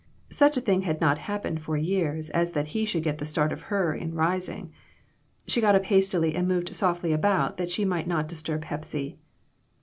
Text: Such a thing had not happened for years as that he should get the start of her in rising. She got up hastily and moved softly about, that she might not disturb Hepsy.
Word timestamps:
Such 0.31 0.57
a 0.57 0.61
thing 0.61 0.81
had 0.81 0.99
not 0.99 1.19
happened 1.19 1.61
for 1.61 1.77
years 1.77 2.31
as 2.31 2.53
that 2.53 2.69
he 2.69 2.85
should 2.85 3.03
get 3.03 3.19
the 3.19 3.23
start 3.27 3.53
of 3.53 3.61
her 3.69 3.93
in 3.93 4.15
rising. 4.15 4.71
She 5.45 5.61
got 5.61 5.75
up 5.75 5.85
hastily 5.85 6.33
and 6.33 6.47
moved 6.47 6.75
softly 6.75 7.13
about, 7.13 7.57
that 7.57 7.69
she 7.69 7.85
might 7.85 8.07
not 8.07 8.27
disturb 8.27 8.63
Hepsy. 8.63 9.19